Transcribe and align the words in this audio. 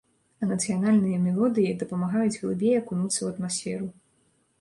А 0.43 0.47
нацыянальныя 0.51 1.17
мелодыі 1.25 1.75
дапамагаюць 1.81 2.39
глыбей 2.39 2.73
акунуцца 2.81 3.17
ў 3.21 3.27
атмасферу. 3.35 3.87